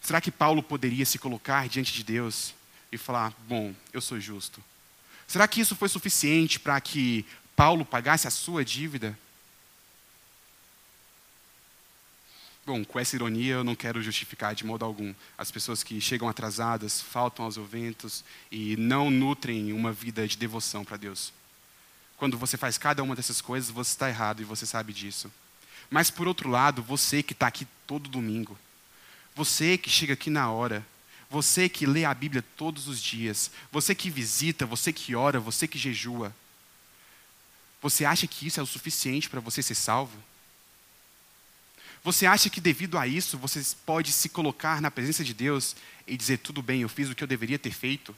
[0.00, 2.52] Será que Paulo poderia se colocar diante de Deus
[2.90, 4.62] e falar: Bom, eu sou justo?
[5.26, 7.24] Será que isso foi suficiente para que
[7.56, 9.16] Paulo pagasse a sua dívida?
[12.66, 16.30] Bom, com essa ironia eu não quero justificar de modo algum as pessoas que chegam
[16.30, 21.30] atrasadas, faltam aos eventos e não nutrem uma vida de devoção para Deus.
[22.16, 25.30] Quando você faz cada uma dessas coisas, você está errado e você sabe disso.
[25.90, 28.58] Mas por outro lado, você que está aqui todo domingo,
[29.34, 30.86] você que chega aqui na hora,
[31.28, 35.68] você que lê a Bíblia todos os dias, você que visita, você que ora, você
[35.68, 36.34] que jejua,
[37.82, 40.16] você acha que isso é o suficiente para você ser salvo?
[42.04, 45.74] Você acha que devido a isso você pode se colocar na presença de Deus
[46.06, 48.14] e dizer: tudo bem, eu fiz o que eu deveria ter feito?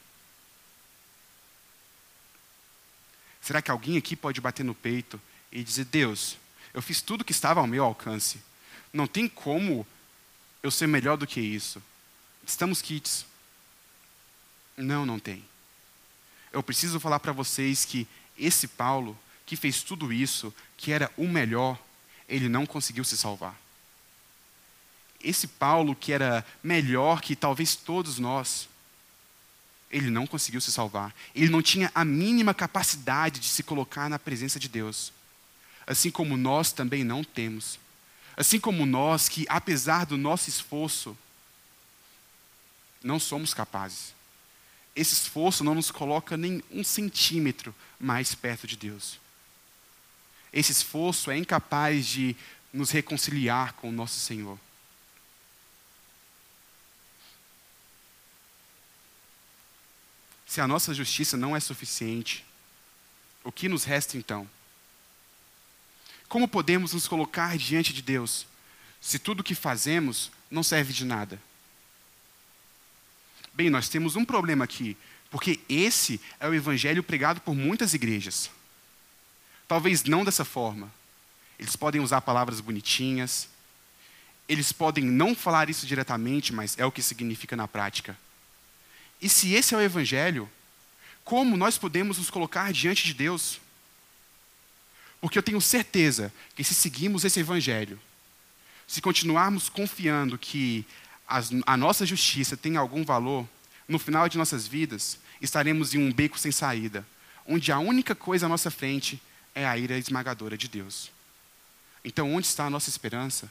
[3.41, 5.21] Será que alguém aqui pode bater no peito
[5.53, 6.37] e dizer: Deus,
[6.75, 8.41] eu fiz tudo que estava ao meu alcance.
[8.93, 9.87] Não tem como
[10.65, 11.81] eu ser melhor do que isso.
[12.45, 13.25] Estamos kits.
[14.77, 15.45] Não, não tem.
[16.53, 21.29] Eu preciso falar para vocês que esse Paulo, que fez tudo isso, que era o
[21.29, 21.79] melhor,
[22.29, 23.66] ele não conseguiu se salvar
[25.23, 28.69] esse Paulo, que era melhor que talvez todos nós,
[29.91, 31.15] ele não conseguiu se salvar.
[31.35, 35.13] Ele não tinha a mínima capacidade de se colocar na presença de Deus.
[35.87, 37.79] Assim como nós também não temos.
[38.37, 41.17] Assim como nós, que apesar do nosso esforço,
[43.03, 44.15] não somos capazes.
[44.95, 49.19] Esse esforço não nos coloca nem um centímetro mais perto de Deus.
[50.53, 52.35] Esse esforço é incapaz de
[52.73, 54.59] nos reconciliar com o nosso Senhor.
[60.47, 62.45] Se a nossa justiça não é suficiente,
[63.43, 64.49] o que nos resta então?
[66.29, 68.47] Como podemos nos colocar diante de Deus
[69.01, 71.41] se tudo o que fazemos não serve de nada?
[73.53, 74.97] Bem, nós temos um problema aqui,
[75.31, 78.51] porque esse é o evangelho pregado por muitas igrejas.
[79.67, 80.93] Talvez não dessa forma.
[81.59, 83.49] Eles podem usar palavras bonitinhas,
[84.49, 88.17] eles podem não falar isso diretamente, mas é o que significa na prática.
[89.21, 90.51] E se esse é o Evangelho,
[91.25, 93.61] como nós podemos nos colocar diante de Deus?
[95.21, 97.99] Porque eu tenho certeza que se seguirmos esse Evangelho,
[98.87, 100.87] se continuarmos confiando que
[101.27, 103.49] as, a nossa justiça tem algum valor,
[103.89, 107.07] no final de nossas vidas, estaremos em um beco sem saída,
[107.47, 109.21] onde a única coisa à nossa frente
[109.55, 111.11] é a ira esmagadora de Deus.
[112.05, 113.51] Então, onde está a nossa esperança?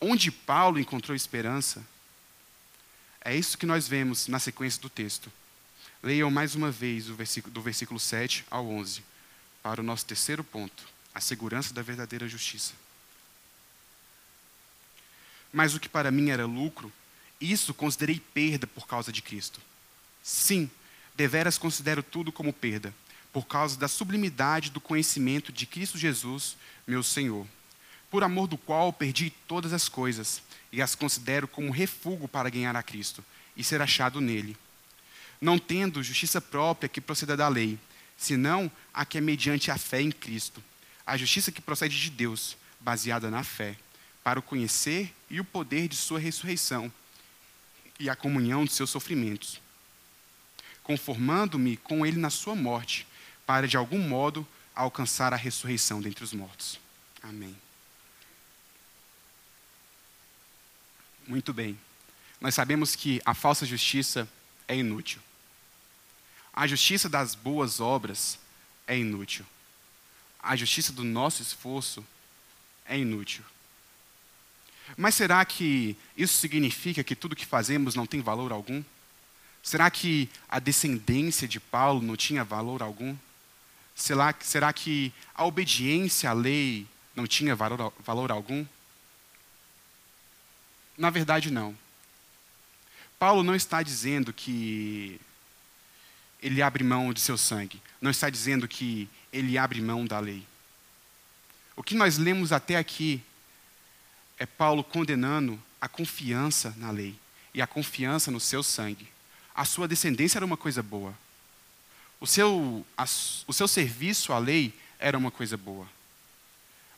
[0.00, 1.86] Onde Paulo encontrou esperança?
[3.26, 5.32] É isso que nós vemos na sequência do texto.
[6.00, 9.02] Leiam mais uma vez versículo, do versículo 7 ao 11,
[9.64, 12.74] para o nosso terceiro ponto, a segurança da verdadeira justiça.
[15.52, 16.92] Mas o que para mim era lucro,
[17.40, 19.60] isso considerei perda por causa de Cristo.
[20.22, 20.70] Sim,
[21.16, 22.94] deveras considero tudo como perda,
[23.32, 27.44] por causa da sublimidade do conhecimento de Cristo Jesus, meu Senhor,
[28.16, 30.40] por amor do qual perdi todas as coisas
[30.72, 33.22] e as considero como refúgio para ganhar a Cristo
[33.54, 34.56] e ser achado nele.
[35.38, 37.78] Não tendo justiça própria que proceda da lei,
[38.16, 40.64] senão a que é mediante a fé em Cristo,
[41.06, 43.76] a justiça que procede de Deus, baseada na fé,
[44.24, 46.90] para o conhecer e o poder de sua ressurreição
[48.00, 49.60] e a comunhão de seus sofrimentos,
[50.82, 53.06] conformando-me com ele na sua morte,
[53.44, 56.80] para de algum modo alcançar a ressurreição dentre os mortos.
[57.22, 57.54] Amém.
[61.26, 61.78] Muito bem.
[62.40, 64.28] Nós sabemos que a falsa justiça
[64.68, 65.20] é inútil.
[66.52, 68.38] A justiça das boas obras
[68.86, 69.44] é inútil.
[70.40, 72.04] A justiça do nosso esforço
[72.86, 73.44] é inútil.
[74.96, 78.84] Mas será que isso significa que tudo que fazemos não tem valor algum?
[79.62, 83.16] Será que a descendência de Paulo não tinha valor algum?
[83.96, 86.86] Será, será que a obediência à lei
[87.16, 88.64] não tinha valor, valor algum?
[90.96, 91.76] Na verdade, não.
[93.18, 95.20] Paulo não está dizendo que
[96.42, 97.80] ele abre mão de seu sangue.
[98.00, 100.46] Não está dizendo que ele abre mão da lei.
[101.74, 103.22] O que nós lemos até aqui
[104.38, 107.18] é Paulo condenando a confiança na lei
[107.54, 109.08] e a confiança no seu sangue.
[109.54, 111.14] A sua descendência era uma coisa boa.
[112.20, 113.04] O seu, a,
[113.46, 115.86] o seu serviço à lei era uma coisa boa.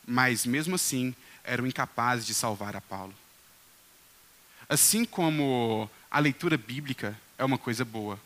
[0.05, 3.13] Mas, mesmo assim, eram incapazes de salvar a Paulo.
[4.69, 8.19] Assim como a leitura bíblica é uma coisa boa,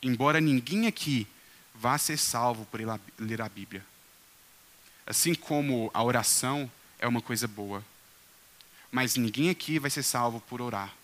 [0.00, 1.26] embora ninguém aqui
[1.74, 2.80] vá ser salvo por
[3.18, 3.84] ler a Bíblia.
[5.04, 7.84] Assim como a oração é uma coisa boa,
[8.92, 10.94] mas ninguém aqui vai ser salvo por orar.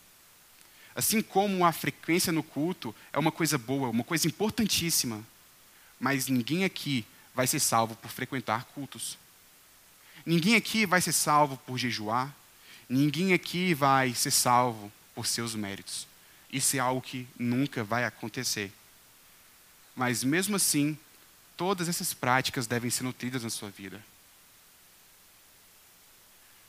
[0.95, 5.21] Assim como a frequência no culto é uma coisa boa, uma coisa importantíssima,
[5.99, 9.19] mas ninguém aqui vai ser salvo por frequentar cultos.
[10.25, 12.33] Ninguém aqui vai ser salvo por jejuar,
[12.89, 16.07] ninguém aqui vai ser salvo por seus méritos.
[16.53, 18.73] Isso é algo que nunca vai acontecer.
[19.95, 20.97] Mas mesmo assim,
[21.57, 24.05] todas essas práticas devem ser nutridas na sua vida.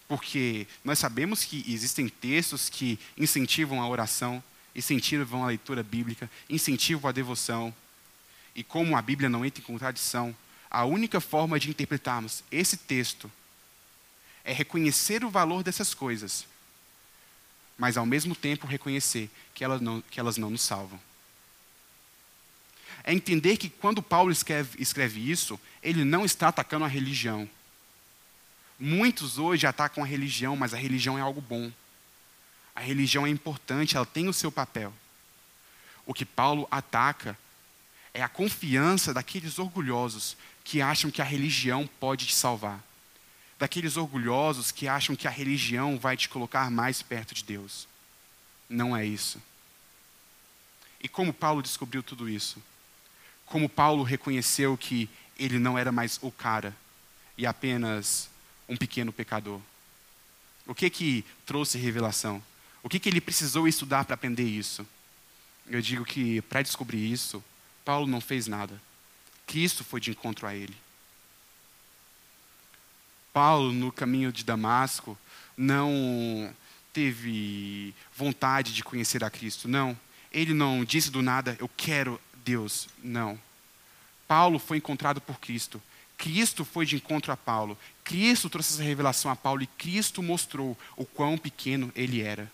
[0.08, 4.42] Porque nós sabemos que existem textos que incentivam a oração,
[4.74, 7.74] incentivam a leitura bíblica, incentivam a devoção.
[8.56, 10.36] E como a Bíblia não entra em contradição,
[10.70, 13.30] a única forma de interpretarmos esse texto
[14.48, 16.48] é reconhecer o valor dessas coisas,
[17.78, 20.98] mas ao mesmo tempo reconhecer que elas não, que elas não nos salvam.
[23.04, 27.48] É entender que quando Paulo escreve, escreve isso, ele não está atacando a religião.
[28.80, 31.70] Muitos hoje atacam a religião, mas a religião é algo bom.
[32.74, 34.94] A religião é importante, ela tem o seu papel.
[36.06, 37.38] O que Paulo ataca
[38.14, 42.82] é a confiança daqueles orgulhosos que acham que a religião pode te salvar.
[43.60, 47.88] Daqueles orgulhosos que acham que a religião vai te colocar mais perto de Deus.
[48.70, 49.42] Não é isso.
[51.02, 52.62] E como Paulo descobriu tudo isso?
[53.46, 56.76] Como Paulo reconheceu que ele não era mais o cara
[57.38, 58.30] e apenas
[58.68, 59.62] um pequeno pecador?
[60.66, 62.44] O que que trouxe revelação?
[62.84, 64.86] O que que ele precisou estudar para aprender isso?
[65.68, 67.44] Eu digo que para descobrir isso,
[67.86, 68.82] Paulo não fez nada.
[69.46, 70.76] Cristo foi de encontro a ele.
[73.38, 75.16] Paulo, no caminho de Damasco,
[75.56, 76.52] não
[76.92, 79.96] teve vontade de conhecer a Cristo, não.
[80.32, 83.40] Ele não disse do nada, eu quero Deus, não.
[84.28, 85.80] Paulo foi encontrado por Cristo.
[86.18, 87.78] Cristo foi de encontro a Paulo.
[88.04, 92.52] Cristo trouxe essa revelação a Paulo e Cristo mostrou o quão pequeno ele era.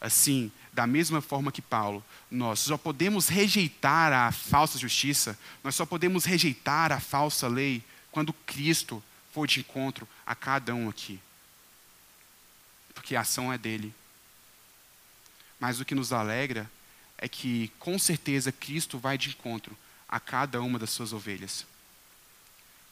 [0.00, 5.86] Assim, da mesma forma que Paulo, nós só podemos rejeitar a falsa justiça, nós só
[5.86, 9.00] podemos rejeitar a falsa lei quando Cristo
[9.32, 11.20] for de encontro a cada um aqui.
[12.94, 13.92] Porque a ação é dele.
[15.58, 16.70] Mas o que nos alegra
[17.18, 19.76] é que, com certeza, Cristo vai de encontro
[20.08, 21.64] a cada uma das suas ovelhas.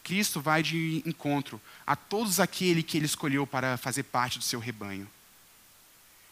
[0.02, 4.58] Cristo vai de encontro a todos aquele que ele escolheu para fazer parte do seu
[4.58, 5.08] rebanho.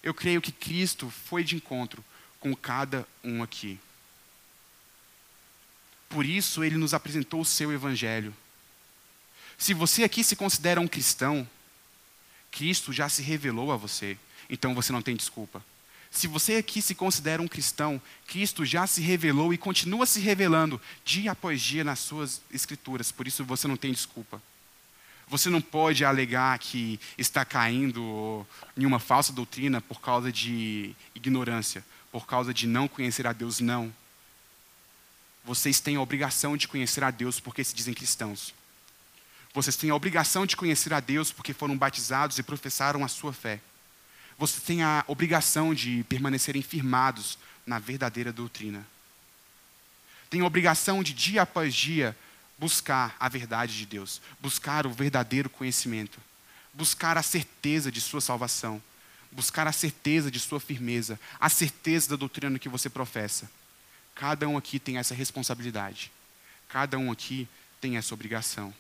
[0.03, 2.03] Eu creio que Cristo foi de encontro
[2.41, 3.79] com cada um aqui.
[6.09, 8.35] Por isso ele nos apresentou o seu evangelho.
[9.59, 11.47] Se você aqui se considera um cristão,
[12.53, 14.17] Cristo já se revelou a você,
[14.49, 15.63] então você não tem desculpa.
[16.11, 20.81] Se você aqui se considera um cristão, Cristo já se revelou e continua se revelando
[21.05, 24.41] dia após dia nas suas escrituras, por isso você não tem desculpa.
[25.27, 31.85] Você não pode alegar que está caindo em uma falsa doutrina por causa de ignorância,
[32.11, 33.93] por causa de não conhecer a Deus, não.
[35.45, 38.55] Vocês têm a obrigação de conhecer a Deus porque se dizem cristãos.
[39.55, 43.33] Vocês têm a obrigação de conhecer a Deus porque foram batizados e professaram a sua
[43.33, 43.61] fé.
[44.39, 48.87] Vocês têm a obrigação de permanecerem firmados na verdadeira doutrina.
[50.31, 52.17] Têm a obrigação de, dia após dia,
[52.59, 56.21] buscar a verdade de Deus, buscar o verdadeiro conhecimento,
[56.75, 58.83] buscar a certeza de sua salvação,
[59.31, 63.51] buscar a certeza de sua firmeza, a certeza da doutrina que você professa.
[64.15, 66.11] Cada um aqui tem essa responsabilidade.
[66.69, 67.49] Cada um aqui
[67.81, 68.75] tem essa obrigação.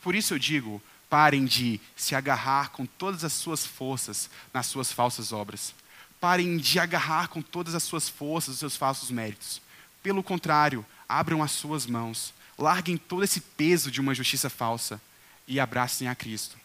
[0.00, 4.92] Por isso eu digo: parem de se agarrar com todas as suas forças nas suas
[4.92, 5.74] falsas obras.
[6.20, 9.60] parem de agarrar com todas as suas forças os seus falsos méritos.
[10.02, 15.00] Pelo contrário, abram as suas mãos, larguem todo esse peso de uma justiça falsa
[15.48, 16.58] e abracem a Cristo.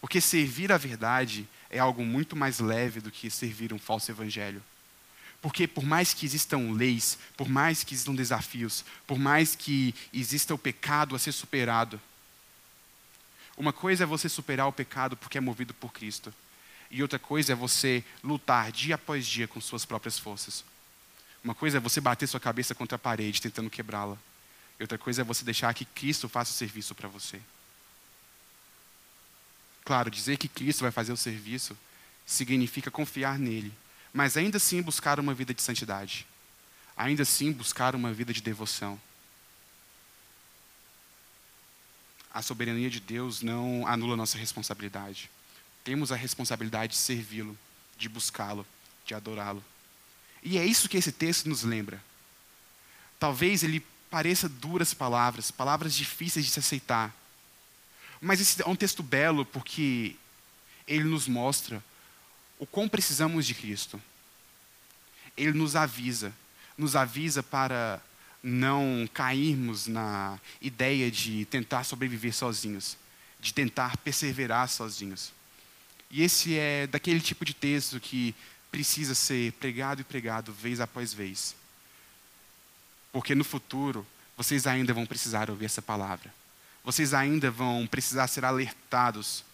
[0.00, 4.62] Porque servir a verdade é algo muito mais leve do que servir um falso evangelho.
[5.40, 10.54] Porque por mais que existam leis, por mais que existam desafios, por mais que exista
[10.54, 12.00] o pecado a ser superado,
[13.60, 16.32] uma coisa é você superar o pecado porque é movido por Cristo.
[16.90, 20.64] E outra coisa é você lutar dia após dia com suas próprias forças.
[21.44, 24.16] Uma coisa é você bater sua cabeça contra a parede tentando quebrá-la.
[24.78, 27.38] E outra coisa é você deixar que Cristo faça o serviço para você.
[29.84, 31.76] Claro, dizer que Cristo vai fazer o serviço
[32.24, 33.74] significa confiar nele,
[34.10, 36.26] mas ainda assim buscar uma vida de santidade.
[36.96, 38.98] Ainda assim buscar uma vida de devoção.
[42.32, 45.30] A soberania de Deus não anula nossa responsabilidade.
[45.82, 47.58] Temos a responsabilidade de servi-lo,
[47.98, 48.66] de buscá-lo,
[49.04, 49.62] de adorá-lo.
[50.42, 52.02] E é isso que esse texto nos lembra.
[53.18, 57.14] Talvez ele pareça duras palavras, palavras difíceis de se aceitar.
[58.20, 60.16] Mas esse é um texto belo porque
[60.86, 61.82] ele nos mostra
[62.58, 64.00] o quão precisamos de Cristo.
[65.36, 66.32] Ele nos avisa,
[66.76, 68.00] nos avisa para
[68.42, 72.96] não cairmos na ideia de tentar sobreviver sozinhos,
[73.38, 75.32] de tentar perseverar sozinhos.
[76.10, 78.34] E esse é daquele tipo de texto que
[78.70, 81.54] precisa ser pregado e pregado vez após vez.
[83.12, 86.32] Porque no futuro, vocês ainda vão precisar ouvir essa palavra.
[86.82, 89.44] Vocês ainda vão precisar ser alertados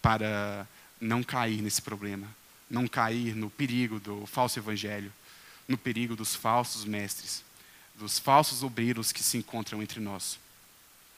[0.00, 0.66] para
[1.00, 2.28] não cair nesse problema,
[2.70, 5.12] não cair no perigo do falso evangelho,
[5.66, 7.44] no perigo dos falsos mestres,
[7.98, 10.38] dos falsos obreiros que se encontram entre nós.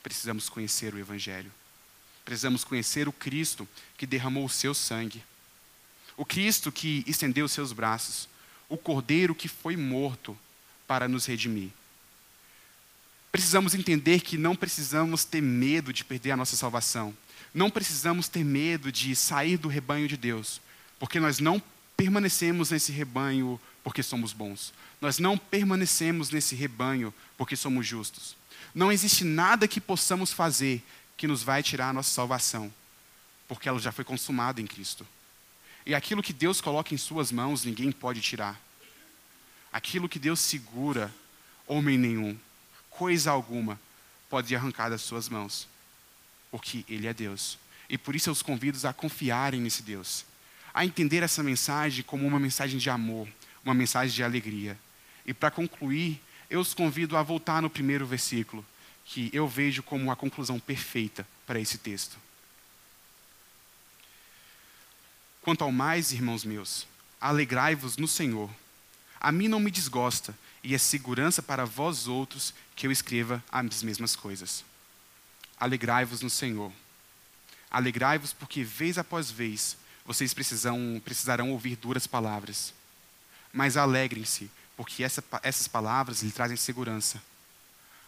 [0.03, 1.51] Precisamos conhecer o evangelho.
[2.24, 5.22] Precisamos conhecer o Cristo que derramou o seu sangue.
[6.16, 8.29] O Cristo que estendeu os seus braços.
[8.68, 10.39] O Cordeiro que foi morto
[10.87, 11.70] para nos redimir.
[13.31, 17.14] Precisamos entender que não precisamos ter medo de perder a nossa salvação.
[17.53, 20.61] Não precisamos ter medo de sair do rebanho de Deus,
[20.99, 21.62] porque nós não
[21.97, 24.74] permanecemos nesse rebanho porque somos bons.
[25.01, 28.36] Nós não permanecemos nesse rebanho porque somos justos.
[28.74, 30.84] Não existe nada que possamos fazer
[31.16, 32.70] que nos vai tirar a nossa salvação,
[33.49, 35.07] porque ela já foi consumada em Cristo.
[35.86, 38.61] E aquilo que Deus coloca em suas mãos, ninguém pode tirar.
[39.72, 41.11] Aquilo que Deus segura,
[41.66, 42.39] homem nenhum,
[42.91, 43.80] coisa alguma,
[44.28, 45.66] pode arrancar das suas mãos,
[46.51, 47.59] porque Ele é Deus.
[47.89, 50.26] E por isso eu os convido a confiarem nesse Deus,
[50.74, 53.26] a entender essa mensagem como uma mensagem de amor,
[53.69, 54.79] uma mensagem de alegria.
[55.27, 58.64] E para concluir, eu os convido a voltar no primeiro versículo,
[59.05, 62.19] que eu vejo como a conclusão perfeita para esse texto.
[65.43, 66.87] Quanto ao mais, irmãos meus,
[67.21, 68.51] alegrai-vos no Senhor.
[69.21, 73.83] A mim não me desgosta, e é segurança para vós outros que eu escreva as
[73.83, 74.64] mesmas coisas.
[75.59, 76.73] Alegrai-vos no Senhor.
[77.71, 82.73] Alegrai-vos porque, vez após vez, vocês precisam, precisarão ouvir duras palavras.
[83.53, 87.22] Mas alegrem-se, porque essa, essas palavras lhe trazem segurança.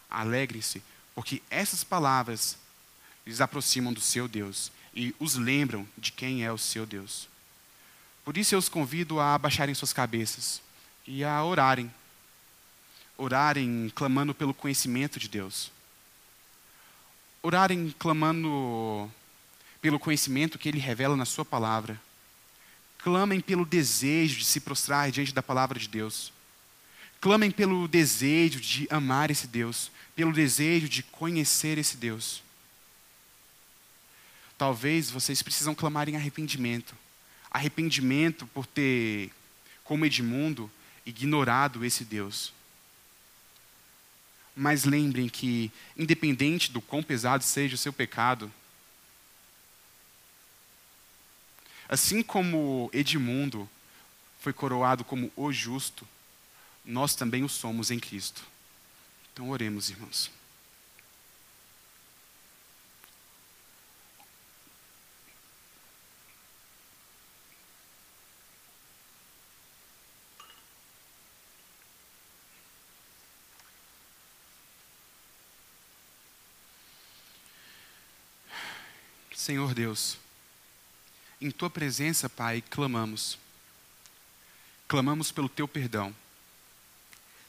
[0.09, 0.83] Alegrem-se,
[1.15, 2.57] porque essas palavras
[3.27, 7.29] lhes aproximam do seu Deus e os lembram de quem é o seu Deus.
[8.25, 10.63] Por isso eu os convido a abaixarem suas cabeças
[11.07, 11.93] e a orarem.
[13.17, 15.71] Orarem clamando pelo conhecimento de Deus.
[17.43, 19.11] Orarem clamando
[19.81, 22.01] pelo conhecimento que Ele revela na Sua palavra.
[23.03, 26.33] Clamem pelo desejo de se prostrar diante da palavra de Deus.
[27.21, 32.43] Clamem pelo desejo de amar esse Deus, pelo desejo de conhecer esse Deus.
[34.57, 36.95] Talvez vocês precisam clamar em arrependimento.
[37.51, 39.31] Arrependimento por ter,
[39.83, 40.71] como Edmundo,
[41.07, 42.53] ignorado esse Deus.
[44.55, 48.53] Mas lembrem que, independente do quão pesado seja o seu pecado,
[51.91, 53.69] assim como Edmundo
[54.39, 56.07] foi coroado como o justo,
[56.85, 58.45] nós também o somos em Cristo.
[59.33, 60.31] Então oremos, irmãos.
[79.35, 80.17] Senhor Deus,
[81.41, 83.39] em tua presença, Pai, clamamos.
[84.87, 86.15] Clamamos pelo teu perdão.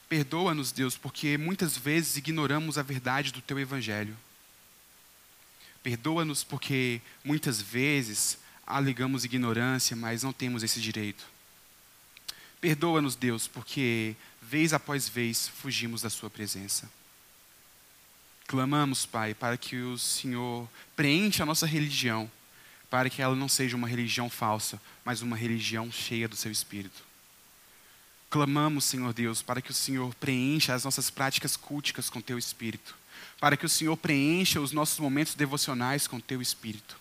[0.08, 4.16] Perdoa-nos, Deus, porque muitas vezes ignoramos a verdade do teu evangelho.
[5.82, 11.24] Perdoa-nos porque muitas vezes alegamos ignorância, mas não temos esse direito.
[12.60, 16.88] Perdoa-nos, Deus, porque vez após vez fugimos da Sua presença.
[18.46, 22.30] Clamamos, Pai, para que o Senhor preencha a nossa religião,
[22.92, 27.02] para que ela não seja uma religião falsa, mas uma religião cheia do Seu Espírito.
[28.28, 32.94] Clamamos, Senhor Deus, para que o Senhor preencha as nossas práticas culticas com Teu Espírito,
[33.40, 36.98] para que o Senhor preencha os nossos momentos devocionais com Teu Espírito.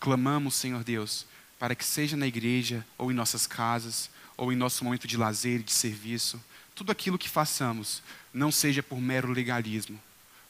[0.00, 1.26] Clamamos, Senhor Deus,
[1.58, 5.60] para que seja na igreja, ou em nossas casas, ou em nosso momento de lazer
[5.60, 6.42] e de serviço,
[6.74, 8.02] tudo aquilo que façamos
[8.32, 10.00] não seja por mero legalismo,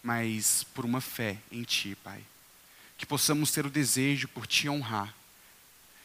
[0.05, 2.23] mas por uma fé em Ti, Pai.
[3.03, 5.13] Que possamos ter o desejo por Te honrar.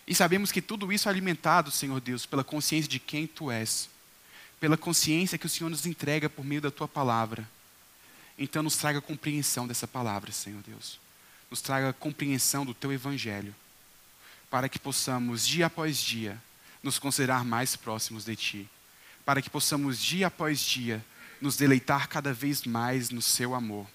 [0.08, 3.88] E sabemos que tudo isso é alimentado, Senhor Deus, pela consciência de quem Tu és,
[4.60, 7.48] pela consciência que o Senhor nos entrega por meio da Tua palavra.
[8.36, 11.00] Então, nos traga compreensão dessa palavra, Senhor Deus.
[11.52, 13.54] Nos traga compreensão do Teu Evangelho,
[14.50, 16.42] para que possamos, dia após dia,
[16.82, 18.70] nos considerar mais próximos de Ti,
[19.24, 21.06] para que possamos, dia após dia,
[21.40, 23.86] nos deleitar cada vez mais no Seu amor.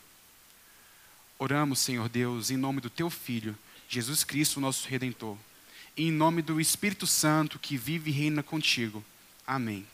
[1.43, 5.37] Oramos, Senhor Deus, em nome do Teu Filho, Jesus Cristo, nosso Redentor,
[5.97, 9.03] e em nome do Espírito Santo que vive e reina contigo.
[9.45, 9.85] Amém.